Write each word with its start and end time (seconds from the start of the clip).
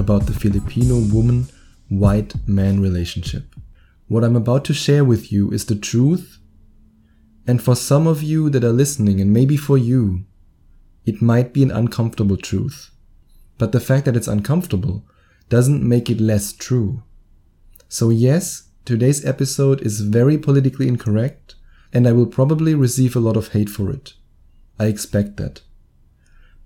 about 0.00 0.26
the 0.26 0.32
Filipino 0.32 0.98
woman 0.98 1.48
white 1.88 2.34
man 2.48 2.80
relationship. 2.80 3.54
What 4.08 4.24
I'm 4.24 4.34
about 4.34 4.64
to 4.64 4.74
share 4.74 5.04
with 5.04 5.30
you 5.30 5.50
is 5.50 5.66
the 5.66 5.76
truth, 5.76 6.38
and 7.46 7.62
for 7.62 7.76
some 7.76 8.06
of 8.06 8.22
you 8.22 8.50
that 8.50 8.64
are 8.64 8.72
listening, 8.72 9.20
and 9.20 9.32
maybe 9.32 9.56
for 9.56 9.78
you, 9.78 10.24
it 11.06 11.22
might 11.22 11.52
be 11.52 11.62
an 11.62 11.70
uncomfortable 11.70 12.36
truth. 12.36 12.90
But 13.58 13.72
the 13.72 13.80
fact 13.80 14.06
that 14.06 14.16
it's 14.16 14.28
uncomfortable 14.28 15.04
doesn't 15.48 15.86
make 15.86 16.08
it 16.08 16.20
less 16.20 16.52
true. 16.52 17.02
So, 17.88 18.10
yes, 18.10 18.68
today's 18.84 19.24
episode 19.24 19.82
is 19.82 20.00
very 20.00 20.38
politically 20.38 20.88
incorrect, 20.88 21.56
and 21.92 22.06
I 22.06 22.12
will 22.12 22.26
probably 22.26 22.74
receive 22.74 23.14
a 23.16 23.20
lot 23.20 23.36
of 23.36 23.48
hate 23.48 23.68
for 23.68 23.90
it. 23.90 24.14
I 24.78 24.86
expect 24.86 25.36
that. 25.36 25.62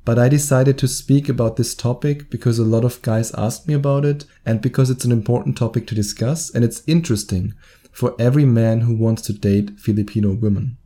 But 0.04 0.18
I 0.18 0.28
decided 0.28 0.76
to 0.78 0.88
speak 0.88 1.28
about 1.28 1.56
this 1.56 1.74
topic 1.74 2.28
because 2.30 2.58
a 2.58 2.64
lot 2.64 2.84
of 2.84 3.00
guys 3.00 3.32
asked 3.34 3.66
me 3.66 3.74
about 3.74 4.04
it 4.04 4.26
and 4.44 4.60
because 4.60 4.90
it's 4.90 5.04
an 5.04 5.12
important 5.12 5.56
topic 5.56 5.86
to 5.86 5.94
discuss 5.94 6.54
and 6.54 6.62
it's 6.62 6.82
interesting 6.86 7.54
for 7.90 8.14
every 8.18 8.44
man 8.44 8.82
who 8.82 8.94
wants 8.94 9.22
to 9.22 9.32
date 9.32 9.78
Filipino 9.78 10.34
women. 10.34 10.76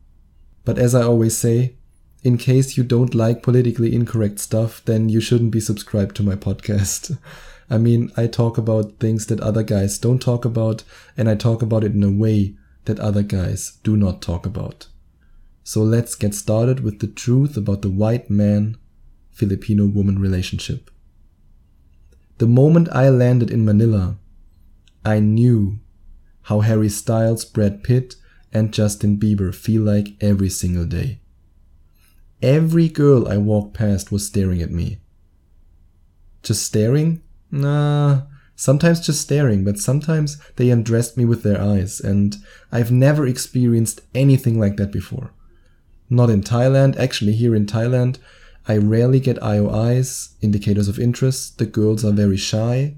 But 0.65 0.79
as 0.79 0.95
I 0.95 1.03
always 1.03 1.37
say, 1.37 1.75
in 2.23 2.37
case 2.37 2.77
you 2.77 2.85
don't 2.85 3.15
like 3.15 3.43
politically 3.43 3.95
incorrect 3.95 4.39
stuff, 4.39 4.85
then 4.85 5.09
you 5.09 5.21
shouldn't 5.21 5.51
be 5.51 5.61
subscribed 5.61 6.15
to 6.17 6.23
my 6.23 6.35
podcast. 6.35 7.19
I 7.71 7.79
mean, 7.79 8.11
I 8.17 8.27
talk 8.27 8.59
about 8.59 8.99
things 8.99 9.27
that 9.27 9.41
other 9.41 9.63
guys 9.63 9.99
don't 9.99 10.21
talk 10.21 10.45
about, 10.45 10.85
and 11.17 11.29
I 11.29 11.35
talk 11.35 11.63
about 11.63 11.85
it 11.85 11.93
in 11.93 12.03
a 12.03 12.11
way 12.11 12.57
that 12.87 12.99
other 12.99 13.23
guys 13.23 13.79
do 13.83 13.97
not 13.97 14.23
talk 14.23 14.47
about. 14.47 14.89
So 15.65 15.83
let's 15.83 16.15
get 16.15 16.35
started 16.35 16.81
with 16.81 17.01
the 17.01 17.07
truth 17.07 17.57
about 17.57 17.83
the 17.83 17.91
white 17.91 18.31
man 18.31 18.79
Filipino 19.39 19.87
woman 19.87 20.19
relationship. 20.19 20.91
The 22.39 22.49
moment 22.49 22.89
I 22.91 23.09
landed 23.09 23.51
in 23.51 23.65
Manila, 23.65 24.17
I 25.05 25.21
knew 25.21 25.79
how 26.43 26.61
Harry 26.61 26.89
Styles, 26.89 27.45
Brad 27.45 27.85
Pitt, 27.85 28.17
and 28.53 28.75
Justin 28.75 29.17
Bieber 29.17 29.55
feel 29.55 29.83
like 29.83 30.17
every 30.21 30.49
single 30.51 30.87
day. 30.87 31.21
Every 32.43 32.89
girl 32.89 33.29
I 33.29 33.37
walked 33.37 33.75
past 33.75 34.11
was 34.11 34.27
staring 34.27 34.61
at 34.61 34.71
me. 34.71 34.99
Just 36.43 36.63
staring? 36.63 37.23
Nah, 37.51 38.23
sometimes 38.57 39.07
just 39.07 39.21
staring, 39.21 39.65
but 39.65 39.79
sometimes 39.79 40.41
they 40.57 40.71
undressed 40.71 41.17
me 41.17 41.25
with 41.25 41.43
their 41.45 41.61
eyes, 41.61 42.01
and 42.01 42.37
I've 42.73 42.91
never 42.91 43.27
experienced 43.27 44.01
anything 44.15 44.59
like 44.59 44.77
that 44.79 44.93
before. 44.93 45.31
Not 46.11 46.31
in 46.31 46.43
Thailand, 46.43 46.97
actually, 46.97 47.33
here 47.33 47.55
in 47.55 47.67
Thailand, 47.67 48.19
I 48.69 48.77
rarely 48.77 49.19
get 49.19 49.39
IOIs, 49.39 50.35
indicators 50.43 50.89
of 50.89 50.99
interest. 50.99 51.57
The 51.57 51.65
girls 51.65 52.05
are 52.05 52.13
very 52.13 52.37
shy. 52.37 52.97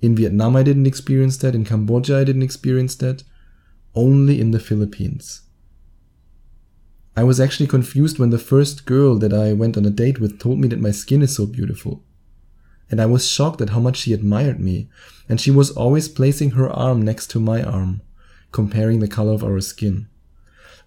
In 0.00 0.16
Vietnam, 0.16 0.56
I 0.56 0.62
didn't 0.62 0.86
experience 0.86 1.36
that. 1.38 1.54
In 1.54 1.66
Cambodia, 1.66 2.18
I 2.18 2.24
didn't 2.24 2.42
experience 2.42 2.94
that. 2.96 3.22
Only 3.94 4.40
in 4.40 4.52
the 4.52 4.58
Philippines. 4.58 5.42
I 7.14 7.24
was 7.24 7.38
actually 7.38 7.66
confused 7.66 8.18
when 8.18 8.30
the 8.30 8.38
first 8.38 8.86
girl 8.86 9.18
that 9.18 9.34
I 9.34 9.52
went 9.52 9.76
on 9.76 9.84
a 9.84 9.90
date 9.90 10.18
with 10.18 10.40
told 10.40 10.58
me 10.58 10.68
that 10.68 10.80
my 10.80 10.92
skin 10.92 11.20
is 11.20 11.36
so 11.36 11.44
beautiful. 11.44 12.02
And 12.90 13.02
I 13.02 13.06
was 13.06 13.28
shocked 13.28 13.60
at 13.60 13.70
how 13.70 13.80
much 13.80 13.98
she 13.98 14.14
admired 14.14 14.60
me. 14.60 14.88
And 15.28 15.38
she 15.38 15.50
was 15.50 15.70
always 15.70 16.08
placing 16.08 16.52
her 16.52 16.70
arm 16.70 17.02
next 17.02 17.26
to 17.32 17.40
my 17.40 17.62
arm, 17.62 18.00
comparing 18.50 19.00
the 19.00 19.08
color 19.08 19.34
of 19.34 19.44
our 19.44 19.60
skin. 19.60 20.08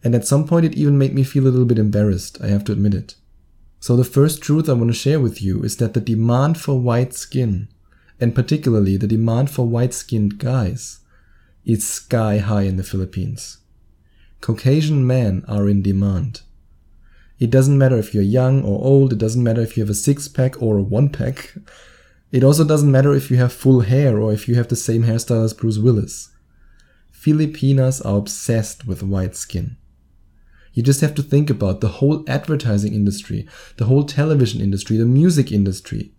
And 0.03 0.15
at 0.15 0.25
some 0.25 0.47
point, 0.47 0.65
it 0.65 0.73
even 0.73 0.97
made 0.97 1.13
me 1.13 1.23
feel 1.23 1.43
a 1.43 1.53
little 1.53 1.67
bit 1.67 1.77
embarrassed, 1.77 2.39
I 2.41 2.47
have 2.47 2.63
to 2.65 2.71
admit 2.71 2.95
it. 2.95 3.15
So 3.83 3.97
the 3.97 4.05
first 4.05 4.41
truth 4.41 4.69
I 4.69 4.73
want 4.79 4.91
to 4.91 4.97
share 4.97 5.19
with 5.19 5.41
you 5.41 5.61
is 5.61 5.75
that 5.75 5.93
the 5.93 5.99
demand 5.99 6.57
for 6.57 6.79
white 6.79 7.13
skin, 7.13 7.67
and 8.17 8.33
particularly 8.33 8.95
the 8.95 9.07
demand 9.09 9.49
for 9.49 9.67
white 9.67 9.93
skinned 9.93 10.37
guys, 10.37 10.99
is 11.65 11.85
sky 11.85 12.37
high 12.37 12.61
in 12.61 12.77
the 12.77 12.83
Philippines. 12.85 13.57
Caucasian 14.39 15.05
men 15.05 15.43
are 15.49 15.67
in 15.67 15.81
demand. 15.81 16.43
It 17.39 17.49
doesn't 17.49 17.77
matter 17.77 17.97
if 17.97 18.13
you're 18.13 18.23
young 18.23 18.63
or 18.63 18.81
old, 18.81 19.11
it 19.11 19.19
doesn't 19.19 19.43
matter 19.43 19.59
if 19.59 19.75
you 19.75 19.83
have 19.83 19.89
a 19.89 19.95
six 19.95 20.29
pack 20.29 20.61
or 20.61 20.77
a 20.77 20.81
one 20.81 21.09
pack. 21.09 21.53
It 22.31 22.41
also 22.41 22.63
doesn't 22.63 22.89
matter 22.89 23.13
if 23.13 23.29
you 23.29 23.35
have 23.35 23.51
full 23.51 23.81
hair 23.81 24.17
or 24.17 24.31
if 24.31 24.47
you 24.47 24.55
have 24.55 24.69
the 24.69 24.77
same 24.77 25.03
hairstyle 25.03 25.43
as 25.43 25.53
Bruce 25.53 25.77
Willis. 25.77 26.29
Filipinas 27.11 27.99
are 27.99 28.17
obsessed 28.17 28.87
with 28.87 29.03
white 29.03 29.35
skin. 29.35 29.75
You 30.73 30.81
just 30.81 31.01
have 31.01 31.13
to 31.15 31.23
think 31.23 31.49
about 31.49 31.81
the 31.81 31.87
whole 31.87 32.23
advertising 32.27 32.93
industry, 32.93 33.47
the 33.77 33.85
whole 33.85 34.03
television 34.03 34.59
industry, 34.59 34.97
the 34.97 35.05
music 35.05 35.51
industry. 35.51 36.13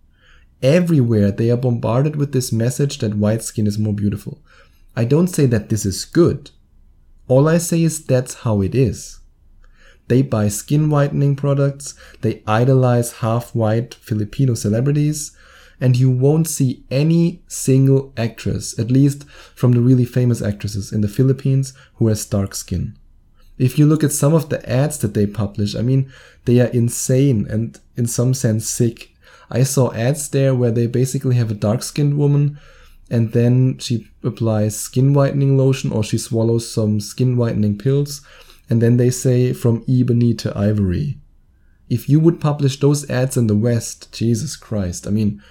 Everywhere 0.63 1.31
they 1.31 1.51
are 1.51 1.57
bombarded 1.57 2.17
with 2.17 2.33
this 2.33 2.53
message 2.53 2.99
that 2.99 3.17
white 3.17 3.43
skin 3.43 3.67
is 3.67 3.79
more 3.79 3.93
beautiful. 3.93 4.43
I 4.97 5.05
don't 5.05 5.27
say 5.27 5.47
that 5.47 5.69
this 5.69 5.85
is 5.85 6.05
good. 6.05 6.53
All 7.27 7.49
I 7.49 7.59
say 7.59 7.83
is 7.83 8.05
that's 8.05 8.35
how 8.35 8.63
it 8.63 8.75
is. 8.75 9.19
They 10.07 10.23
buy 10.23 10.49
skin 10.49 10.91
whitening 10.91 11.35
products, 11.35 11.95
they 12.21 12.43
idolize 12.47 13.15
half 13.15 13.55
white 13.55 13.95
Filipino 13.95 14.55
celebrities, 14.55 15.37
and 15.81 15.97
you 15.97 16.11
won't 16.11 16.47
see 16.47 16.85
any 16.91 17.43
single 17.49 18.13
actress, 18.17 18.79
at 18.79 18.91
least 18.91 19.25
from 19.55 19.73
the 19.73 19.81
really 19.81 20.05
famous 20.05 20.43
actresses 20.43 20.93
in 20.93 21.01
the 21.01 21.09
Philippines, 21.09 21.73
who 21.95 22.09
has 22.09 22.25
dark 22.27 22.55
skin. 22.55 22.97
If 23.59 23.79
you 23.79 23.87
look 23.87 24.03
at 24.03 24.13
some 24.13 24.35
of 24.35 24.49
the 24.49 24.69
ads 24.69 24.99
that 24.99 25.15
they 25.15 25.27
publish, 25.27 25.77
I 25.77 25.83
mean, 25.83 26.13
they 26.45 26.61
are 26.61 26.69
insane 26.69 27.47
and 27.49 27.79
in 27.97 28.07
some 28.07 28.35
sense 28.35 28.69
sick. 28.69 29.11
I 29.51 29.63
saw 29.63 29.93
ads 29.93 30.29
there 30.29 30.55
where 30.55 30.73
they 30.73 30.87
basically 30.87 31.37
have 31.37 31.51
a 31.51 31.55
dark 31.55 31.83
skinned 31.83 32.19
woman 32.19 32.59
and 33.11 33.33
then 33.33 33.79
she 33.79 34.09
applies 34.23 34.79
skin 34.79 35.13
whitening 35.13 35.57
lotion 35.57 35.93
or 35.93 36.03
she 36.03 36.19
swallows 36.19 36.71
some 36.73 37.01
skin 37.01 37.37
whitening 37.37 37.79
pills 37.79 38.23
and 38.69 38.81
then 38.81 38.97
they 38.97 39.11
say 39.11 39.53
from 39.53 39.85
ebony 39.89 40.35
to 40.35 40.57
ivory. 40.59 41.19
If 41.89 42.09
you 42.09 42.19
would 42.19 42.41
publish 42.41 42.81
those 42.81 43.09
ads 43.11 43.37
in 43.37 43.47
the 43.47 43.55
West, 43.55 44.11
Jesus 44.13 44.57
Christ, 44.57 45.07
I 45.07 45.11
mean, 45.11 45.43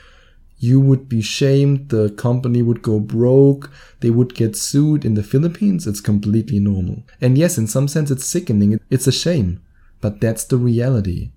you 0.63 0.79
would 0.79 1.09
be 1.09 1.22
shamed, 1.22 1.90
the 1.90 2.09
company 2.12 2.62
would 2.62 2.81
go 2.81 2.97
broke, 2.97 3.69
they 4.00 4.09
would 4.09 4.34
get 4.34 4.56
sued. 4.56 5.03
In 5.03 5.13
the 5.13 5.22
Philippines, 5.22 5.85
it's 5.85 6.00
completely 6.00 6.57
normal. 6.57 7.03
And 7.19 7.38
yes, 7.38 7.57
in 7.57 7.68
some 7.68 7.90
sense, 7.90 8.09
it's 8.09 8.25
sickening, 8.25 8.79
it's 8.90 9.06
a 9.06 9.12
shame, 9.12 9.62
but 10.00 10.22
that's 10.22 10.46
the 10.46 10.56
reality. 10.56 11.31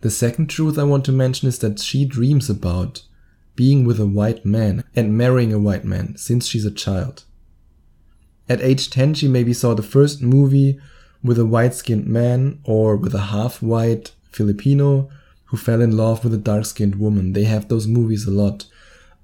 The 0.00 0.10
second 0.10 0.48
truth 0.48 0.80
I 0.80 0.82
want 0.82 1.04
to 1.04 1.12
mention 1.12 1.46
is 1.46 1.60
that 1.60 1.78
she 1.78 2.04
dreams 2.04 2.50
about 2.50 3.02
being 3.54 3.84
with 3.84 4.00
a 4.00 4.06
white 4.18 4.44
man 4.44 4.82
and 4.96 5.16
marrying 5.16 5.52
a 5.52 5.60
white 5.60 5.84
man 5.84 6.16
since 6.16 6.48
she's 6.48 6.64
a 6.64 6.70
child. 6.72 7.22
At 8.48 8.60
age 8.60 8.90
10, 8.90 9.14
she 9.14 9.28
maybe 9.28 9.52
saw 9.52 9.74
the 9.74 9.84
first 9.84 10.20
movie 10.22 10.80
with 11.22 11.38
a 11.38 11.46
white 11.46 11.74
skinned 11.74 12.08
man 12.08 12.58
or 12.64 12.96
with 12.96 13.14
a 13.14 13.28
half 13.30 13.62
white 13.62 14.10
Filipino 14.32 15.08
who 15.52 15.56
fell 15.56 15.80
in 15.80 15.96
love 15.96 16.24
with 16.24 16.34
a 16.34 16.38
dark 16.38 16.64
skinned 16.64 16.96
woman. 16.96 17.32
They 17.32 17.44
have 17.44 17.68
those 17.68 17.86
movies 17.86 18.26
a 18.26 18.30
lot. 18.32 18.64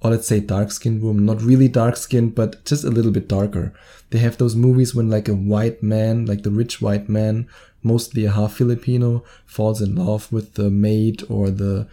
Or 0.01 0.11
let's 0.11 0.29
say 0.29 0.41
dark 0.41 0.71
skinned 0.71 1.03
woman, 1.03 1.27
not 1.27 1.43
really 1.43 1.69
dark 1.69 1.97
skinned, 1.97 2.35
but 2.35 2.65
just 2.65 2.85
a 2.85 2.91
little 2.91 3.11
bit 3.11 3.29
darker. 3.29 3.75
They 4.11 4.19
have 4.19 4.39
those 4.39 4.55
movies 4.55 4.95
when 4.95 5.11
like 5.11 5.29
a 5.29 5.35
white 5.35 5.83
man, 5.83 6.27
like 6.27 6.43
the 6.43 6.51
rich 6.51 6.81
white 6.81 7.09
man, 7.09 7.49
mostly 7.83 8.25
a 8.25 8.31
half 8.31 8.55
Filipino, 8.55 9.25
falls 9.45 9.83
in 9.83 9.97
love 9.97 10.33
with 10.33 10.55
the 10.55 10.71
maid 10.71 11.25
or 11.29 11.51
the 11.51 11.89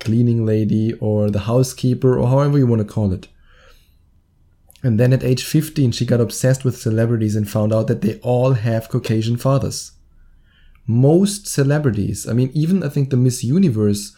cleaning 0.00 0.44
lady 0.44 0.94
or 0.94 1.30
the 1.30 1.40
housekeeper 1.40 2.18
or 2.18 2.28
however 2.28 2.58
you 2.58 2.66
want 2.66 2.80
to 2.80 2.92
call 2.92 3.12
it. 3.12 3.28
And 4.82 4.98
then 4.98 5.12
at 5.12 5.22
age 5.22 5.44
15, 5.44 5.92
she 5.92 6.04
got 6.04 6.20
obsessed 6.20 6.64
with 6.64 6.76
celebrities 6.76 7.36
and 7.36 7.48
found 7.48 7.72
out 7.72 7.86
that 7.86 8.00
they 8.00 8.18
all 8.18 8.54
have 8.54 8.88
Caucasian 8.88 9.36
fathers 9.36 9.92
most 10.86 11.46
celebrities, 11.46 12.28
I 12.28 12.32
mean, 12.32 12.50
even 12.54 12.82
I 12.82 12.88
think 12.88 13.10
the 13.10 13.16
Miss 13.16 13.44
Universe, 13.44 14.16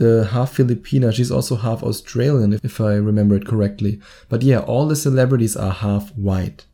the 0.00 0.24
half 0.32 0.56
Filipina, 0.56 1.12
she's 1.12 1.30
also 1.30 1.56
half 1.56 1.82
Australian, 1.82 2.58
if 2.62 2.80
I 2.80 2.94
remember 2.94 3.36
it 3.36 3.46
correctly. 3.46 4.00
But 4.30 4.40
yeah, 4.40 4.60
all 4.60 4.88
the 4.88 4.96
celebrities 4.96 5.58
are 5.58 5.72
half 5.72 6.08
white. 6.16 6.64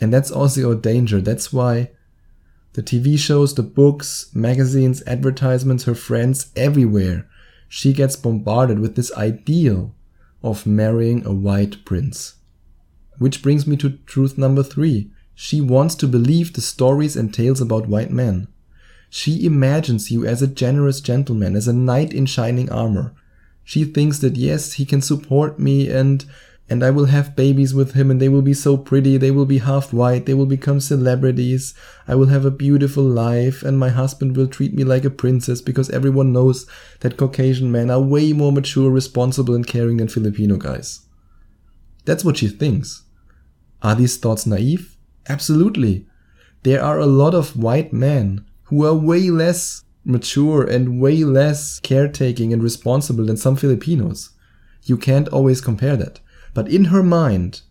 And 0.00 0.10
that's 0.10 0.30
also 0.30 0.70
a 0.70 0.74
danger. 0.74 1.20
That's 1.20 1.52
why 1.52 1.90
the 2.72 2.82
TV 2.82 3.18
shows, 3.18 3.54
the 3.54 3.62
books, 3.62 4.30
magazines, 4.34 5.02
advertisements, 5.06 5.84
her 5.84 5.94
friends, 5.94 6.50
everywhere 6.56 7.28
she 7.68 7.92
gets 7.92 8.16
bombarded 8.16 8.78
with 8.78 8.96
this 8.96 9.12
ideal 9.18 9.94
of 10.42 10.66
marrying 10.66 11.26
a 11.26 11.32
white 11.32 11.84
prince. 11.84 12.36
Which 13.18 13.42
brings 13.42 13.66
me 13.66 13.76
to 13.76 13.98
truth 14.06 14.38
number 14.38 14.62
three. 14.62 15.10
She 15.34 15.60
wants 15.60 15.94
to 15.96 16.08
believe 16.08 16.54
the 16.54 16.62
stories 16.62 17.16
and 17.16 17.34
tales 17.34 17.60
about 17.60 17.86
white 17.86 18.10
men. 18.10 18.48
She 19.16 19.46
imagines 19.46 20.10
you 20.10 20.26
as 20.26 20.42
a 20.42 20.48
generous 20.48 21.00
gentleman, 21.00 21.54
as 21.54 21.68
a 21.68 21.72
knight 21.72 22.12
in 22.12 22.26
shining 22.26 22.68
armor. 22.68 23.14
She 23.62 23.84
thinks 23.84 24.18
that 24.18 24.34
yes, 24.34 24.72
he 24.72 24.84
can 24.84 25.00
support 25.00 25.56
me 25.56 25.88
and 25.88 26.24
and 26.68 26.82
I 26.82 26.90
will 26.90 27.04
have 27.04 27.36
babies 27.36 27.72
with 27.72 27.92
him 27.92 28.10
and 28.10 28.20
they 28.20 28.28
will 28.28 28.42
be 28.42 28.54
so 28.54 28.76
pretty, 28.76 29.16
they 29.16 29.30
will 29.30 29.46
be 29.46 29.58
half 29.58 29.92
white, 29.92 30.26
they 30.26 30.34
will 30.34 30.46
become 30.46 30.80
celebrities, 30.80 31.74
I 32.08 32.16
will 32.16 32.26
have 32.26 32.44
a 32.44 32.50
beautiful 32.50 33.04
life 33.04 33.62
and 33.62 33.78
my 33.78 33.90
husband 33.90 34.36
will 34.36 34.48
treat 34.48 34.74
me 34.74 34.82
like 34.82 35.04
a 35.04 35.10
princess 35.10 35.60
because 35.60 35.90
everyone 35.90 36.32
knows 36.32 36.66
that 36.98 37.16
Caucasian 37.16 37.70
men 37.70 37.92
are 37.92 38.00
way 38.00 38.32
more 38.32 38.50
mature, 38.50 38.90
responsible 38.90 39.54
and 39.54 39.64
caring 39.64 39.98
than 39.98 40.08
Filipino 40.08 40.56
guys. 40.56 41.06
That's 42.04 42.24
what 42.24 42.38
she 42.38 42.48
thinks. 42.48 43.04
Are 43.80 43.94
these 43.94 44.16
thoughts 44.16 44.44
naive? 44.44 44.96
Absolutely. 45.28 46.04
There 46.64 46.82
are 46.82 46.98
a 46.98 47.06
lot 47.06 47.34
of 47.34 47.56
white 47.56 47.92
men 47.92 48.44
who 48.64 48.84
are 48.84 48.94
way 48.94 49.30
less 49.30 49.84
mature 50.04 50.62
and 50.62 51.00
way 51.00 51.24
less 51.24 51.80
caretaking 51.80 52.52
and 52.52 52.62
responsible 52.62 53.26
than 53.26 53.36
some 53.36 53.56
Filipinos. 53.56 54.30
You 54.82 54.96
can't 54.96 55.28
always 55.28 55.60
compare 55.60 55.96
that. 55.96 56.20
But 56.52 56.68
in 56.68 56.86
her 56.86 57.02
mind, 57.02 57.62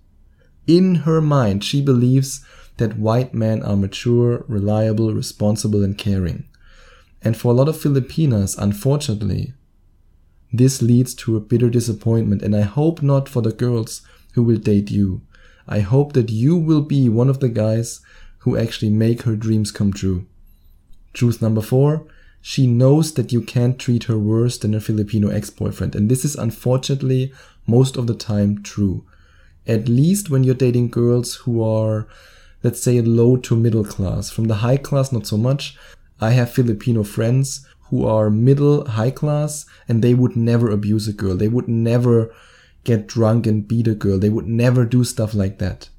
in 0.68 0.95
her 0.95 1.22
mind, 1.22 1.63
she 1.63 1.81
believes 1.81 2.44
that 2.78 2.98
white 2.98 3.34
men 3.34 3.62
are 3.63 3.75
mature, 3.75 4.45
reliable, 4.48 5.13
responsible, 5.13 5.84
and 5.84 5.98
caring. 5.98 6.45
And 7.22 7.38
for 7.38 7.51
a 7.51 7.56
lot 7.56 7.69
of 7.69 7.80
Filipinas, 7.80 8.57
unfortunately, 8.57 9.54
this 10.51 10.81
leads 10.81 11.13
to 11.16 11.38
a 11.38 11.40
bitter 11.40 11.69
disappointment. 11.69 12.42
And 12.42 12.56
I 12.56 12.62
hope 12.62 13.01
not 13.01 13.30
for 13.30 13.42
the 13.42 13.51
girls 13.51 14.01
who 14.34 14.44
will 14.44 14.57
date 14.57 14.92
you. 14.92 15.22
I 15.68 15.80
hope 15.80 16.13
that 16.13 16.30
you 16.30 16.57
will 16.57 16.81
be 16.81 17.07
one 17.10 17.30
of 17.30 17.40
the 17.40 17.50
guys 17.50 18.01
who 18.40 18.57
actually 18.57 18.90
make 18.90 19.22
her 19.22 19.36
dreams 19.36 19.72
come 19.72 19.94
true. 19.94 20.25
Truth 21.13 21.42
number 21.42 21.62
four, 21.62 22.06
she 22.42 22.68
knows 22.68 23.13
that 23.13 23.31
you 23.31 23.42
can't 23.42 23.80
treat 23.80 24.06
her 24.06 24.18
worse 24.18 24.57
than 24.57 24.74
a 24.74 24.81
Filipino 24.81 25.30
ex-boyfriend. 25.30 25.95
And 25.95 26.10
this 26.10 26.25
is 26.25 26.36
unfortunately 26.36 27.31
most 27.65 27.95
of 27.95 28.07
the 28.07 28.15
time 28.15 28.62
true. 28.62 29.06
At 29.65 29.88
least 29.88 30.30
when 30.30 30.44
you're 30.44 30.56
dating 30.56 30.89
girls 30.89 31.36
who 31.36 31.63
are, 31.63 32.07
let's 32.63 32.81
say, 32.81 33.00
low 33.00 33.38
to 33.38 33.56
middle 33.56 33.86
class. 33.86 34.30
From 34.30 34.45
the 34.45 34.56
high 34.56 34.77
class, 34.77 35.12
not 35.12 35.25
so 35.25 35.38
much. 35.38 35.77
I 36.19 36.31
have 36.31 36.51
Filipino 36.51 37.04
friends 37.04 37.66
who 37.89 38.06
are 38.06 38.30
middle, 38.30 38.86
high 38.86 39.12
class, 39.12 39.66
and 39.88 40.01
they 40.01 40.13
would 40.13 40.36
never 40.36 40.69
abuse 40.69 41.07
a 41.07 41.13
girl. 41.13 41.38
They 41.38 41.48
would 41.48 41.68
never 41.68 42.33
get 42.83 43.07
drunk 43.07 43.48
and 43.48 43.68
beat 43.68 43.88
a 43.88 43.95
girl. 43.95 44.19
They 44.19 44.30
would 44.30 44.48
never 44.48 44.83
do 44.83 45.04
stuff 45.04 45.33
like 45.33 45.59
that. 45.59 45.89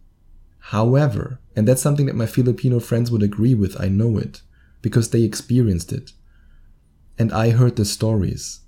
However, 0.59 1.39
and 1.55 1.69
that's 1.69 1.83
something 1.83 2.07
that 2.07 2.17
my 2.17 2.27
Filipino 2.27 2.81
friends 2.81 3.11
would 3.11 3.23
agree 3.23 3.55
with, 3.55 3.81
I 3.81 3.89
know 3.89 4.19
it, 4.19 4.43
because 4.85 5.09
they 5.09 5.23
experienced 5.23 5.95
it. 5.95 6.13
And 7.19 7.33
I 7.33 7.51
heard 7.51 7.77
the 7.77 7.87
stories. 7.87 8.61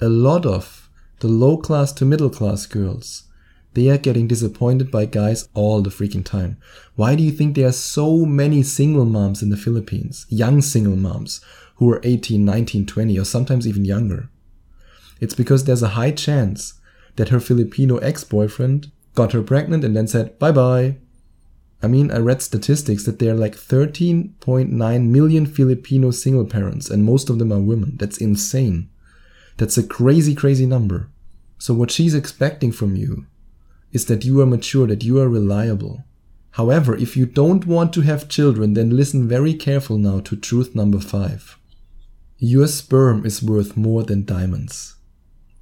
A 0.00 0.08
lot 0.08 0.46
of 0.46 0.88
the 1.20 1.28
low 1.28 1.58
class 1.58 1.92
to 1.92 2.06
middle 2.06 2.30
class 2.30 2.64
girls, 2.64 3.24
they 3.74 3.90
are 3.90 3.98
getting 3.98 4.26
disappointed 4.26 4.90
by 4.90 5.04
guys 5.04 5.50
all 5.52 5.82
the 5.82 5.90
freaking 5.90 6.24
time. 6.24 6.56
Why 6.96 7.14
do 7.14 7.22
you 7.22 7.30
think 7.30 7.54
there 7.54 7.68
are 7.68 7.72
so 7.72 8.24
many 8.24 8.62
single 8.62 9.04
moms 9.04 9.42
in 9.42 9.50
the 9.50 9.58
Philippines? 9.58 10.24
Young 10.30 10.62
single 10.62 10.96
moms 10.96 11.44
who 11.76 11.92
are 11.92 12.00
18, 12.02 12.42
19, 12.42 12.86
20, 12.86 13.18
or 13.18 13.24
sometimes 13.26 13.68
even 13.68 13.84
younger. 13.84 14.30
It's 15.20 15.34
because 15.34 15.64
there's 15.64 15.82
a 15.82 15.98
high 16.00 16.12
chance 16.12 16.80
that 17.16 17.28
her 17.28 17.40
Filipino 17.40 17.98
ex-boyfriend 17.98 18.90
got 19.14 19.32
her 19.32 19.42
pregnant 19.42 19.84
and 19.84 19.94
then 19.94 20.06
said 20.06 20.38
bye 20.38 20.52
bye. 20.52 20.96
I 21.82 21.88
mean, 21.88 22.12
I 22.12 22.18
read 22.18 22.42
statistics 22.42 23.04
that 23.04 23.18
there 23.18 23.34
are 23.34 23.38
like 23.38 23.56
13.9 23.56 25.08
million 25.08 25.46
Filipino 25.46 26.12
single 26.12 26.46
parents 26.46 26.88
and 26.88 27.04
most 27.04 27.28
of 27.28 27.38
them 27.38 27.52
are 27.52 27.60
women. 27.60 27.96
That's 27.96 28.18
insane. 28.18 28.88
That's 29.56 29.76
a 29.76 29.86
crazy, 29.86 30.34
crazy 30.34 30.66
number. 30.66 31.10
So 31.58 31.74
what 31.74 31.90
she's 31.90 32.14
expecting 32.14 32.72
from 32.72 32.96
you 32.96 33.26
is 33.92 34.06
that 34.06 34.24
you 34.24 34.40
are 34.40 34.46
mature, 34.46 34.86
that 34.86 35.04
you 35.04 35.20
are 35.20 35.28
reliable. 35.28 36.04
However, 36.52 36.96
if 36.96 37.16
you 37.16 37.26
don't 37.26 37.66
want 37.66 37.92
to 37.94 38.02
have 38.02 38.28
children, 38.28 38.74
then 38.74 38.96
listen 38.96 39.26
very 39.26 39.54
careful 39.54 39.98
now 39.98 40.20
to 40.20 40.36
truth 40.36 40.74
number 40.74 41.00
five. 41.00 41.58
Your 42.38 42.66
sperm 42.66 43.24
is 43.24 43.42
worth 43.42 43.76
more 43.76 44.02
than 44.02 44.24
diamonds. 44.24 44.96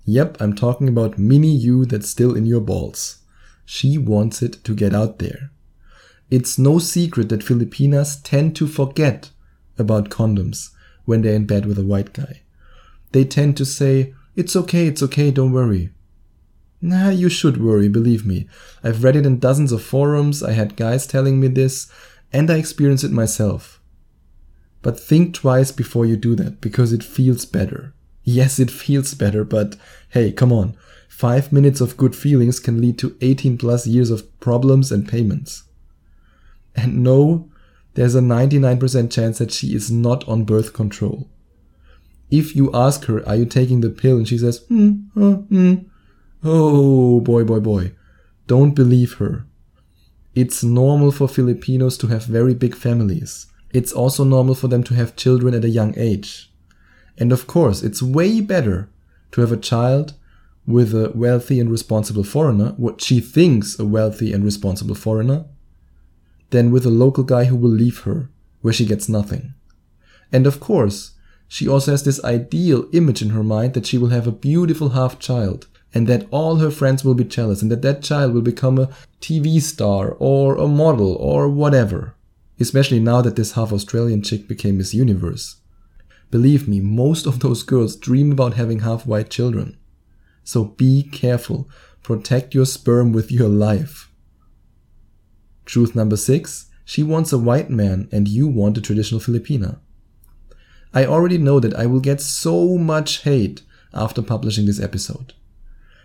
Yep, 0.05 0.39
I'm 0.41 0.55
talking 0.55 0.89
about 0.89 1.19
mini 1.19 1.55
you 1.55 1.85
that's 1.85 2.09
still 2.09 2.35
in 2.35 2.47
your 2.47 2.61
balls. 2.61 3.19
She 3.65 3.99
wants 3.99 4.43
it 4.43 4.65
to 4.65 4.75
get 4.75 4.95
out 4.95 5.19
there. 5.19 5.51
It's 6.31 6.59
no 6.59 6.79
secret 6.79 7.29
that 7.31 7.43
Filipinas 7.43 8.17
tend 8.23 8.55
to 8.57 8.69
forget 8.69 9.31
about 9.79 10.11
condoms 10.11 10.71
when 11.05 11.23
they're 11.23 11.35
in 11.35 11.47
bed 11.47 11.67
with 11.67 11.79
a 11.79 11.85
white 11.85 12.13
guy. 12.13 12.43
They 13.13 13.25
tend 13.25 13.57
to 13.57 13.65
say, 13.65 14.15
it's 14.37 14.55
okay, 14.55 14.87
it's 14.87 15.03
okay, 15.03 15.33
don't 15.33 15.53
worry. 15.53 15.91
Nah, 16.81 17.11
you 17.11 17.29
should 17.29 17.63
worry, 17.63 17.89
believe 17.89 18.25
me. 18.25 18.49
I've 18.83 19.03
read 19.03 19.17
it 19.17 19.27
in 19.27 19.39
dozens 19.39 19.73
of 19.73 19.83
forums, 19.83 20.43
I 20.43 20.53
had 20.53 20.77
guys 20.77 21.07
telling 21.07 21.41
me 21.41 21.49
this, 21.49 21.91
and 22.33 22.51
I 22.51 22.57
experienced 22.57 23.05
it 23.05 23.11
myself. 23.11 23.81
But 24.83 24.99
think 24.99 25.35
twice 25.35 25.73
before 25.73 26.07
you 26.07 26.17
do 26.17 26.35
that, 26.37 26.61
because 26.61 26.93
it 26.93 27.03
feels 27.03 27.45
better. 27.45 27.93
Yes, 28.23 28.59
it 28.59 28.71
feels 28.71 29.15
better, 29.15 29.45
but 29.45 29.77
hey, 30.11 30.31
come 30.33 30.53
on. 30.53 30.77
Five 31.09 31.53
minutes 31.53 31.81
of 31.81 31.97
good 31.97 32.15
feelings 32.15 32.61
can 32.61 32.81
lead 32.81 32.99
to 32.99 33.17
18 33.21 33.59
plus 33.59 33.87
years 33.87 34.11
of 34.11 34.41
problems 34.41 34.91
and 34.93 35.09
payments. 35.09 35.65
And 36.75 37.03
no, 37.03 37.51
there's 37.95 38.15
a 38.15 38.21
99% 38.21 39.11
chance 39.11 39.39
that 39.39 39.51
she 39.51 39.75
is 39.75 39.91
not 39.91 40.27
on 40.29 40.45
birth 40.45 40.73
control 40.73 41.29
if 42.31 42.55
you 42.55 42.71
ask 42.73 43.05
her, 43.07 43.27
are 43.29 43.37
you 43.37 43.45
taking 43.45 43.81
the 43.81 43.91
pill? 43.91 44.17
And 44.17 44.29
she 44.29 44.39
says, 44.39 44.59
hmm, 44.69 45.01
uh, 45.17 45.35
hmm. 45.35 45.75
Oh, 46.43 47.21
boy, 47.21 47.45
boy, 47.45 47.61
boy. 47.61 47.93
Don't 48.47 48.75
believe 48.75 49.15
her. 49.15 49.47
It's 50.35 50.63
normal 50.63 51.11
for 51.11 51.29
Filipinos 51.29 51.99
to 51.99 52.07
have 52.07 52.25
very 52.25 52.55
big 52.55 52.75
families. 52.75 53.47
It's 53.73 53.93
also 53.93 54.25
normal 54.25 54.55
for 54.55 54.69
them 54.69 54.83
to 54.85 54.95
have 54.95 55.17
children 55.17 55.55
at 55.55 55.65
a 55.65 55.69
young 55.69 55.95
age. 55.99 56.53
And 57.19 57.33
of 57.33 57.47
course, 57.47 57.83
it's 57.83 58.03
way 58.03 58.41
better 58.41 58.89
to 59.33 59.41
have 59.41 59.53
a 59.53 59.57
child 59.57 60.15
with 60.67 60.95
a 60.95 61.13
wealthy 61.15 61.59
and 61.59 61.71
responsible 61.71 62.25
foreigner, 62.25 62.75
what 62.77 63.01
she 63.01 63.21
thinks 63.21 63.79
a 63.79 63.85
wealthy 63.85 64.33
and 64.33 64.45
responsible 64.45 64.95
foreigner, 64.95 65.47
than 66.51 66.71
with 66.71 66.85
a 66.85 66.91
local 66.91 67.25
guy 67.25 67.45
who 67.45 67.57
will 67.57 67.71
leave 67.71 68.01
her, 68.01 68.29
where 68.61 68.73
she 68.73 68.87
gets 68.87 69.09
nothing. 69.09 69.55
And 70.33 70.47
of 70.47 70.61
course, 70.61 71.13
she 71.49 71.67
also 71.67 71.91
has 71.91 72.05
this 72.05 72.23
ideal 72.25 72.87
image 72.93 73.23
in 73.23 73.31
her 73.31 73.43
mind 73.43 73.75
that 73.75 73.87
she 73.87 73.99
will 73.99 74.11
have 74.11 74.27
a 74.27 74.33
beautiful 74.33 74.91
half 74.91 75.19
child 75.19 75.67
and 75.93 76.07
that 76.07 76.27
all 76.31 76.57
her 76.57 76.71
friends 76.71 77.05
will 77.05 77.15
be 77.15 77.25
jealous 77.25 77.63
and 77.63 77.71
that 77.71 77.83
that 77.83 78.03
child 78.03 78.33
will 78.33 78.43
become 78.43 78.79
a 78.79 78.91
TV 79.21 79.61
star 79.61 80.17
or 80.19 80.57
a 80.57 80.69
model 80.69 81.15
or 81.17 81.49
whatever. 81.49 82.15
Especially 82.61 83.01
now 83.01 83.21
that 83.23 83.37
this 83.37 83.53
half 83.53 83.73
Australian 83.73 84.23
chick 84.23 84.47
became 84.47 84.79
Miss 84.79 84.95
Universe. 84.95 85.57
Believe 86.31 86.69
me, 86.69 86.79
most 86.79 87.27
of 87.27 87.41
those 87.41 87.65
girls 87.65 87.97
dream 87.97 88.31
about 88.31 88.55
having 88.55 88.81
half 88.81 89.05
white 89.05 89.31
children. 89.31 89.77
So 90.45 90.65
be 90.65 91.03
careful. 91.03 91.69
Protect 92.03 92.55
your 92.55 92.67
sperm 92.67 93.13
with 93.13 93.33
your 93.33 93.49
life. 93.49 94.10
Truth 95.65 95.95
number 95.95 96.17
six. 96.17 96.67
She 96.85 97.03
wants 97.03 97.33
a 97.33 97.39
white 97.39 97.71
man 97.71 98.09
and 98.11 98.27
you 98.27 98.49
want 98.49 98.79
a 98.79 98.81
traditional 98.81 99.21
Filipina. 99.21 99.79
I 100.93 101.07
already 101.07 101.39
know 101.39 101.61
that 101.61 101.75
I 101.75 101.87
will 101.87 102.01
get 102.01 102.21
so 102.21 102.77
much 102.77 103.23
hate 103.23 103.63
after 103.95 104.23
publishing 104.23 104.67
this 104.67 104.81
episode. 104.81 105.35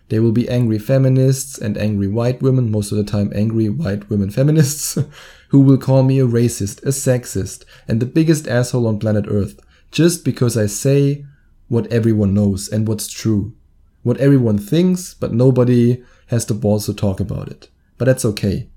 There 0.09 0.21
will 0.21 0.31
be 0.31 0.47
angry 0.47 0.77
feminists 0.77 1.57
and 1.57 1.77
angry 1.77 2.07
white 2.07 2.41
women, 2.41 2.69
most 2.69 2.91
of 2.91 2.97
the 2.97 3.03
time 3.03 3.31
angry 3.33 3.69
white 3.69 4.07
women 4.09 4.29
feminists, 4.29 4.99
who 5.49 5.61
will 5.61 5.77
call 5.77 6.03
me 6.03 6.19
a 6.19 6.27
racist, 6.27 6.83
a 6.83 6.89
sexist, 6.89 7.63
and 7.87 7.99
the 7.99 8.05
biggest 8.05 8.47
asshole 8.47 8.87
on 8.87 8.99
planet 8.99 9.25
Earth, 9.27 9.59
just 9.91 10.23
because 10.23 10.55
I 10.55 10.67
say 10.67 11.25
what 11.67 11.91
everyone 11.91 12.35
knows 12.35 12.69
and 12.69 12.87
what's 12.87 13.07
true. 13.07 13.55
What 14.03 14.17
everyone 14.17 14.59
thinks, 14.59 15.15
but 15.15 15.33
nobody 15.33 16.03
has 16.27 16.45
the 16.45 16.53
balls 16.53 16.85
to 16.85 16.93
talk 16.93 17.19
about 17.19 17.47
it. 17.47 17.69
But 17.97 18.05
that's 18.05 18.25
okay. 18.25 18.69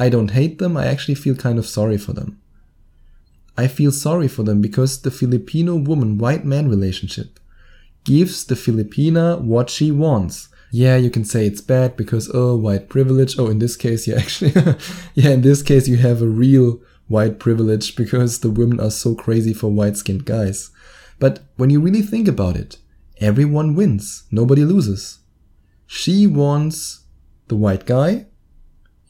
I 0.00 0.08
don't 0.08 0.30
hate 0.30 0.58
them, 0.58 0.76
I 0.78 0.86
actually 0.86 1.14
feel 1.14 1.36
kind 1.36 1.58
of 1.58 1.66
sorry 1.66 1.98
for 1.98 2.14
them. 2.14 2.40
I 3.56 3.68
feel 3.68 3.92
sorry 3.92 4.28
for 4.28 4.42
them 4.42 4.62
because 4.62 5.02
the 5.02 5.10
Filipino 5.10 5.76
woman 5.76 6.16
white 6.16 6.44
man 6.44 6.68
relationship 6.68 7.38
gives 8.04 8.46
the 8.46 8.54
Filipina 8.54 9.38
what 9.40 9.68
she 9.68 9.90
wants. 9.92 10.48
Yeah, 10.72 10.96
you 10.96 11.10
can 11.10 11.26
say 11.26 11.46
it's 11.46 11.60
bad 11.60 11.96
because, 11.96 12.30
oh, 12.32 12.56
white 12.56 12.88
privilege. 12.88 13.38
Oh, 13.38 13.48
in 13.48 13.58
this 13.58 13.76
case, 13.76 14.08
yeah, 14.08 14.16
actually, 14.18 14.52
yeah, 15.14 15.30
in 15.30 15.42
this 15.42 15.62
case, 15.62 15.86
you 15.86 15.98
have 15.98 16.22
a 16.22 16.28
real 16.28 16.80
white 17.08 17.38
privilege 17.38 17.94
because 17.94 18.38
the 18.38 18.50
women 18.50 18.80
are 18.80 18.90
so 18.90 19.14
crazy 19.14 19.52
for 19.52 19.68
white 19.68 19.98
skinned 19.98 20.24
guys. 20.24 20.70
But 21.18 21.40
when 21.56 21.68
you 21.68 21.80
really 21.80 22.02
think 22.02 22.26
about 22.26 22.56
it, 22.56 22.78
everyone 23.18 23.74
wins. 23.74 24.24
Nobody 24.30 24.64
loses. 24.64 25.18
She 25.86 26.26
wants 26.26 27.04
the 27.48 27.56
white 27.56 27.84
guy. 27.84 28.26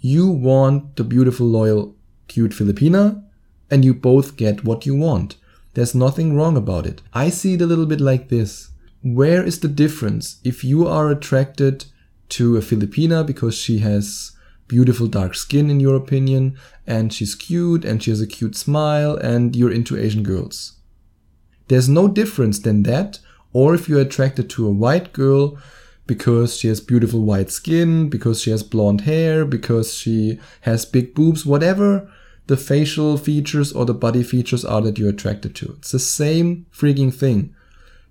You 0.00 0.30
want 0.30 0.96
the 0.96 1.04
beautiful, 1.04 1.46
loyal, 1.46 1.94
cute 2.28 2.52
Filipina. 2.52 3.24
And 3.70 3.84
you 3.84 3.94
both 3.94 4.36
get 4.36 4.64
what 4.64 4.84
you 4.84 4.96
want. 4.96 5.36
There's 5.74 5.94
nothing 5.94 6.34
wrong 6.34 6.56
about 6.56 6.86
it. 6.86 7.02
I 7.12 7.28
see 7.28 7.54
it 7.54 7.62
a 7.62 7.66
little 7.66 7.86
bit 7.86 8.00
like 8.00 8.28
this. 8.28 8.70
Where 9.02 9.44
is 9.44 9.60
the 9.60 9.68
difference 9.68 10.40
if 10.42 10.64
you 10.64 10.86
are 10.88 11.08
attracted 11.08 11.84
to 12.30 12.56
a 12.56 12.60
Filipina 12.60 13.24
because 13.24 13.56
she 13.56 13.78
has 13.78 14.32
beautiful 14.66 15.06
dark 15.06 15.34
skin 15.34 15.70
in 15.70 15.80
your 15.80 15.96
opinion 15.96 16.56
and 16.86 17.12
she's 17.12 17.34
cute 17.34 17.84
and 17.84 18.02
she 18.02 18.10
has 18.10 18.20
a 18.20 18.26
cute 18.26 18.56
smile 18.56 19.16
and 19.16 19.54
you're 19.54 19.72
into 19.72 19.96
Asian 19.96 20.22
girls? 20.22 20.72
There's 21.68 21.88
no 21.88 22.08
difference 22.08 22.58
than 22.58 22.82
that 22.82 23.20
or 23.52 23.74
if 23.74 23.88
you're 23.88 24.00
attracted 24.00 24.50
to 24.50 24.66
a 24.66 24.72
white 24.72 25.12
girl 25.12 25.58
because 26.10 26.56
she 26.56 26.66
has 26.66 26.80
beautiful 26.80 27.20
white 27.20 27.52
skin, 27.52 28.08
because 28.08 28.42
she 28.42 28.50
has 28.50 28.64
blonde 28.64 29.02
hair, 29.02 29.44
because 29.44 29.94
she 29.94 30.40
has 30.62 30.84
big 30.84 31.14
boobs, 31.14 31.46
whatever 31.46 32.10
the 32.48 32.56
facial 32.56 33.16
features 33.16 33.72
or 33.72 33.84
the 33.84 33.94
body 33.94 34.24
features 34.24 34.64
are 34.64 34.80
that 34.80 34.98
you're 34.98 35.10
attracted 35.10 35.54
to. 35.54 35.76
It's 35.78 35.92
the 35.92 36.00
same 36.00 36.66
freaking 36.74 37.14
thing. 37.14 37.54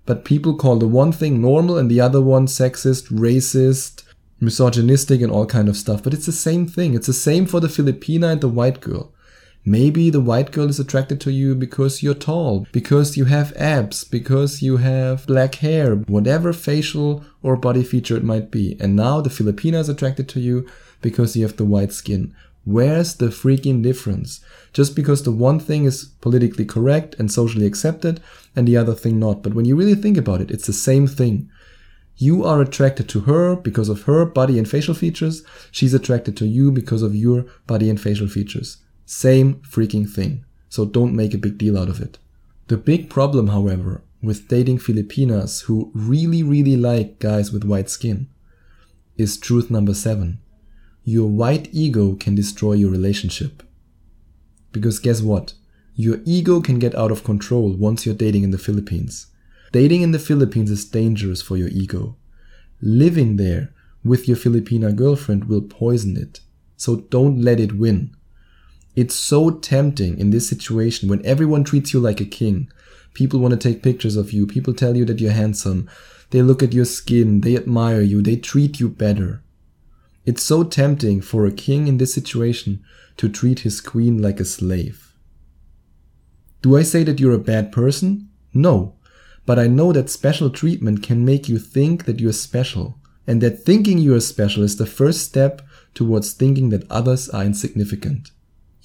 But 0.06 0.24
people 0.24 0.56
call 0.56 0.78
the 0.78 0.88
one 0.88 1.12
thing 1.12 1.42
normal 1.42 1.76
and 1.76 1.90
the 1.90 2.00
other 2.00 2.22
one 2.22 2.46
sexist, 2.46 3.12
racist, 3.12 4.02
misogynistic 4.40 5.20
and 5.20 5.30
all 5.30 5.44
kind 5.44 5.68
of 5.68 5.76
stuff. 5.76 6.02
But 6.02 6.14
it's 6.14 6.24
the 6.24 6.32
same 6.32 6.66
thing. 6.66 6.94
It's 6.94 7.06
the 7.06 7.12
same 7.12 7.44
for 7.44 7.60
the 7.60 7.68
Filipina 7.68 8.32
and 8.32 8.40
the 8.40 8.48
white 8.48 8.80
girl. 8.80 9.12
Maybe 9.64 10.08
the 10.08 10.22
white 10.22 10.52
girl 10.52 10.70
is 10.70 10.80
attracted 10.80 11.20
to 11.22 11.32
you 11.32 11.54
because 11.54 12.02
you're 12.02 12.14
tall, 12.14 12.66
because 12.72 13.16
you 13.18 13.26
have 13.26 13.52
abs, 13.56 14.04
because 14.04 14.62
you 14.62 14.78
have 14.78 15.26
black 15.26 15.56
hair, 15.56 15.96
whatever 15.96 16.52
facial 16.54 17.24
or 17.42 17.56
body 17.56 17.84
feature 17.84 18.16
it 18.16 18.24
might 18.24 18.50
be. 18.50 18.76
And 18.80 18.96
now 18.96 19.20
the 19.20 19.28
Filipina 19.28 19.78
is 19.80 19.90
attracted 19.90 20.28
to 20.30 20.40
you 20.40 20.66
because 21.02 21.36
you 21.36 21.42
have 21.42 21.56
the 21.56 21.66
white 21.66 21.92
skin. 21.92 22.34
Where's 22.64 23.16
the 23.16 23.26
freaking 23.26 23.82
difference? 23.82 24.40
Just 24.72 24.96
because 24.96 25.24
the 25.24 25.32
one 25.32 25.60
thing 25.60 25.84
is 25.84 26.04
politically 26.20 26.64
correct 26.64 27.14
and 27.18 27.30
socially 27.30 27.66
accepted 27.66 28.20
and 28.56 28.66
the 28.66 28.76
other 28.76 28.94
thing 28.94 29.18
not. 29.18 29.42
But 29.42 29.54
when 29.54 29.64
you 29.64 29.76
really 29.76 29.94
think 29.94 30.16
about 30.16 30.40
it, 30.40 30.50
it's 30.50 30.66
the 30.66 30.72
same 30.72 31.06
thing. 31.06 31.50
You 32.16 32.44
are 32.44 32.60
attracted 32.60 33.08
to 33.10 33.20
her 33.20 33.56
because 33.56 33.88
of 33.88 34.02
her 34.02 34.24
body 34.24 34.58
and 34.58 34.68
facial 34.68 34.94
features. 34.94 35.42
She's 35.70 35.94
attracted 35.94 36.36
to 36.38 36.46
you 36.46 36.70
because 36.70 37.02
of 37.02 37.14
your 37.14 37.46
body 37.66 37.88
and 37.88 38.00
facial 38.00 38.28
features. 38.28 38.78
Same 39.10 39.54
freaking 39.68 40.08
thing. 40.08 40.44
So 40.68 40.84
don't 40.84 41.16
make 41.16 41.34
a 41.34 41.38
big 41.38 41.58
deal 41.58 41.76
out 41.76 41.88
of 41.88 42.00
it. 42.00 42.18
The 42.68 42.76
big 42.76 43.10
problem, 43.10 43.48
however, 43.48 44.04
with 44.22 44.46
dating 44.46 44.78
Filipinas 44.78 45.62
who 45.62 45.90
really, 45.92 46.44
really 46.44 46.76
like 46.76 47.18
guys 47.18 47.50
with 47.50 47.64
white 47.64 47.90
skin 47.90 48.28
is 49.16 49.36
truth 49.36 49.68
number 49.68 49.94
seven. 49.94 50.38
Your 51.02 51.28
white 51.28 51.68
ego 51.72 52.14
can 52.14 52.36
destroy 52.36 52.74
your 52.74 52.92
relationship. 52.92 53.64
Because 54.70 55.00
guess 55.00 55.20
what? 55.20 55.54
Your 55.96 56.20
ego 56.24 56.60
can 56.60 56.78
get 56.78 56.94
out 56.94 57.10
of 57.10 57.24
control 57.24 57.72
once 57.72 58.06
you're 58.06 58.14
dating 58.14 58.44
in 58.44 58.52
the 58.52 58.58
Philippines. 58.58 59.26
Dating 59.72 60.02
in 60.02 60.12
the 60.12 60.20
Philippines 60.20 60.70
is 60.70 60.84
dangerous 60.84 61.42
for 61.42 61.56
your 61.56 61.70
ego. 61.70 62.14
Living 62.80 63.38
there 63.38 63.74
with 64.04 64.28
your 64.28 64.36
Filipina 64.36 64.94
girlfriend 64.94 65.46
will 65.46 65.62
poison 65.62 66.16
it. 66.16 66.42
So 66.76 66.94
don't 67.10 67.42
let 67.42 67.58
it 67.58 67.72
win. 67.72 68.14
It's 68.96 69.14
so 69.14 69.50
tempting 69.50 70.18
in 70.18 70.30
this 70.30 70.48
situation 70.48 71.08
when 71.08 71.24
everyone 71.24 71.64
treats 71.64 71.92
you 71.92 72.00
like 72.00 72.20
a 72.20 72.24
king. 72.24 72.70
People 73.14 73.40
want 73.40 73.52
to 73.52 73.68
take 73.68 73.82
pictures 73.82 74.16
of 74.16 74.32
you. 74.32 74.46
People 74.46 74.74
tell 74.74 74.96
you 74.96 75.04
that 75.04 75.20
you're 75.20 75.32
handsome. 75.32 75.88
They 76.30 76.42
look 76.42 76.62
at 76.62 76.72
your 76.72 76.84
skin. 76.84 77.40
They 77.40 77.56
admire 77.56 78.00
you. 78.00 78.22
They 78.22 78.36
treat 78.36 78.80
you 78.80 78.88
better. 78.88 79.42
It's 80.26 80.42
so 80.42 80.64
tempting 80.64 81.20
for 81.22 81.46
a 81.46 81.52
king 81.52 81.88
in 81.88 81.98
this 81.98 82.14
situation 82.14 82.84
to 83.16 83.28
treat 83.28 83.60
his 83.60 83.80
queen 83.80 84.20
like 84.20 84.40
a 84.40 84.44
slave. 84.44 85.14
Do 86.62 86.76
I 86.76 86.82
say 86.82 87.04
that 87.04 87.18
you're 87.18 87.34
a 87.34 87.38
bad 87.38 87.72
person? 87.72 88.28
No. 88.52 88.96
But 89.46 89.58
I 89.58 89.66
know 89.66 89.92
that 89.92 90.10
special 90.10 90.50
treatment 90.50 91.02
can 91.02 91.24
make 91.24 91.48
you 91.48 91.58
think 91.58 92.04
that 92.04 92.20
you're 92.20 92.32
special, 92.32 92.98
and 93.26 93.40
that 93.40 93.64
thinking 93.64 93.98
you're 93.98 94.20
special 94.20 94.62
is 94.62 94.76
the 94.76 94.86
first 94.86 95.24
step 95.24 95.62
towards 95.94 96.32
thinking 96.32 96.68
that 96.70 96.90
others 96.90 97.28
are 97.30 97.44
insignificant. 97.44 98.30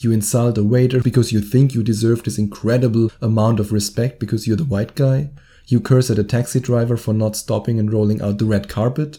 You 0.05 0.11
insult 0.11 0.55
a 0.59 0.63
waiter 0.63 1.01
because 1.01 1.31
you 1.31 1.41
think 1.41 1.73
you 1.73 1.81
deserve 1.81 2.21
this 2.21 2.37
incredible 2.37 3.11
amount 3.23 3.59
of 3.59 3.71
respect 3.71 4.19
because 4.19 4.45
you're 4.45 4.55
the 4.55 4.63
white 4.63 4.93
guy. 4.93 5.31
You 5.65 5.79
curse 5.79 6.11
at 6.11 6.19
a 6.19 6.23
taxi 6.23 6.59
driver 6.59 6.95
for 6.95 7.11
not 7.11 7.35
stopping 7.35 7.79
and 7.79 7.91
rolling 7.91 8.21
out 8.21 8.37
the 8.37 8.45
red 8.45 8.69
carpet. 8.69 9.17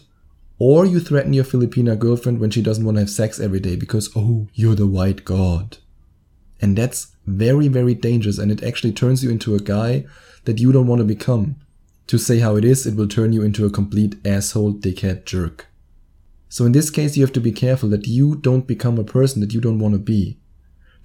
Or 0.59 0.85
you 0.85 1.01
threaten 1.01 1.33
your 1.33 1.43
Filipina 1.43 1.99
girlfriend 1.99 2.39
when 2.39 2.51
she 2.51 2.61
doesn't 2.61 2.85
want 2.85 2.95
to 2.95 3.01
have 3.01 3.09
sex 3.09 3.37
every 3.37 3.59
day 3.59 3.75
because, 3.75 4.09
oh, 4.15 4.47
you're 4.53 4.75
the 4.75 4.87
white 4.87 5.25
god. 5.25 5.79
And 6.61 6.77
that's 6.77 7.13
very, 7.25 7.67
very 7.67 7.93
dangerous 7.93 8.37
and 8.37 8.49
it 8.49 8.63
actually 8.63 8.93
turns 8.93 9.21
you 9.25 9.29
into 9.29 9.55
a 9.55 9.59
guy 9.59 10.05
that 10.45 10.59
you 10.59 10.71
don't 10.71 10.87
want 10.87 10.99
to 10.99 11.15
become. 11.15 11.57
To 12.07 12.17
say 12.17 12.39
how 12.39 12.55
it 12.55 12.63
is, 12.63 12.87
it 12.87 12.95
will 12.95 13.09
turn 13.09 13.33
you 13.33 13.41
into 13.41 13.65
a 13.65 13.69
complete 13.69 14.25
asshole, 14.25 14.75
dickhead, 14.75 15.25
jerk. 15.25 15.67
So 16.47 16.63
in 16.63 16.71
this 16.71 16.89
case, 16.89 17.17
you 17.17 17.25
have 17.25 17.33
to 17.33 17.41
be 17.41 17.51
careful 17.51 17.89
that 17.89 18.07
you 18.07 18.35
don't 18.37 18.65
become 18.65 18.97
a 18.97 19.03
person 19.03 19.41
that 19.41 19.53
you 19.53 19.59
don't 19.59 19.79
want 19.79 19.93
to 19.93 19.99
be. 19.99 20.37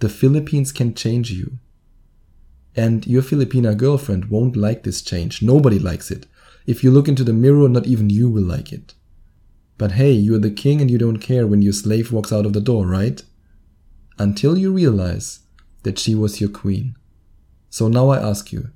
The 0.02 0.08
Philippines 0.08 0.72
can 0.72 0.94
change 0.94 1.30
you. 1.30 1.60
And 2.74 3.06
your 3.06 3.22
Filipina 3.22 3.76
girlfriend 3.76 4.30
won't 4.30 4.56
like 4.56 4.82
this 4.82 5.00
change. 5.00 5.42
Nobody 5.42 5.78
likes 5.78 6.10
it. 6.10 6.26
If 6.66 6.82
you 6.82 6.90
look 6.90 7.06
into 7.06 7.22
the 7.22 7.32
mirror, 7.32 7.68
not 7.68 7.86
even 7.86 8.10
you 8.10 8.28
will 8.28 8.42
like 8.42 8.72
it. 8.72 8.94
But 9.78 9.92
hey, 9.92 10.10
you're 10.10 10.40
the 10.40 10.50
king 10.50 10.80
and 10.80 10.90
you 10.90 10.98
don't 10.98 11.18
care 11.18 11.46
when 11.46 11.62
your 11.62 11.72
slave 11.72 12.10
walks 12.10 12.32
out 12.32 12.46
of 12.46 12.52
the 12.52 12.60
door, 12.60 12.84
right? 12.84 13.22
Until 14.18 14.58
you 14.58 14.72
realize 14.72 15.44
that 15.84 16.00
she 16.00 16.16
was 16.16 16.40
your 16.40 16.50
queen. 16.50 16.96
So 17.70 17.86
now 17.86 18.08
I 18.08 18.18
ask 18.18 18.50
you, 18.50 18.70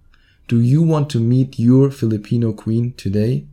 do 0.46 0.60
you 0.60 0.80
want 0.80 1.10
to 1.10 1.18
meet 1.18 1.58
your 1.58 1.90
Filipino 1.90 2.52
queen 2.52 2.94
today? 2.96 3.48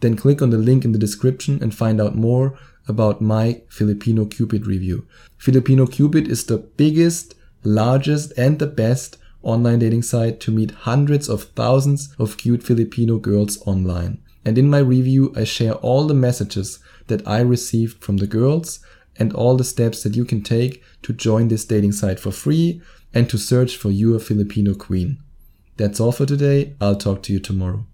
Then 0.00 0.16
click 0.16 0.42
on 0.42 0.50
the 0.50 0.58
link 0.58 0.84
in 0.84 0.92
the 0.92 0.98
description 0.98 1.62
and 1.62 1.74
find 1.74 1.98
out 1.98 2.14
more 2.14 2.58
about 2.88 3.20
my 3.20 3.62
Filipino 3.68 4.24
Cupid 4.24 4.66
review. 4.66 5.06
Filipino 5.38 5.86
Cupid 5.86 6.28
is 6.28 6.44
the 6.44 6.58
biggest, 6.58 7.34
largest, 7.64 8.32
and 8.36 8.58
the 8.58 8.66
best 8.66 9.18
online 9.42 9.78
dating 9.78 10.02
site 10.02 10.40
to 10.40 10.50
meet 10.50 10.70
hundreds 10.70 11.28
of 11.28 11.44
thousands 11.54 12.14
of 12.18 12.36
cute 12.36 12.62
Filipino 12.62 13.18
girls 13.18 13.60
online. 13.66 14.18
And 14.44 14.58
in 14.58 14.68
my 14.68 14.78
review, 14.78 15.32
I 15.36 15.44
share 15.44 15.74
all 15.74 16.06
the 16.06 16.14
messages 16.14 16.78
that 17.06 17.26
I 17.26 17.40
received 17.40 18.02
from 18.02 18.18
the 18.18 18.26
girls 18.26 18.80
and 19.18 19.32
all 19.32 19.56
the 19.56 19.64
steps 19.64 20.02
that 20.02 20.16
you 20.16 20.24
can 20.24 20.42
take 20.42 20.82
to 21.02 21.12
join 21.12 21.48
this 21.48 21.64
dating 21.64 21.92
site 21.92 22.20
for 22.20 22.30
free 22.30 22.82
and 23.14 23.30
to 23.30 23.38
search 23.38 23.76
for 23.76 23.90
your 23.90 24.18
Filipino 24.18 24.74
queen. 24.74 25.18
That's 25.76 26.00
all 26.00 26.12
for 26.12 26.26
today. 26.26 26.74
I'll 26.80 26.96
talk 26.96 27.22
to 27.24 27.32
you 27.32 27.40
tomorrow. 27.40 27.86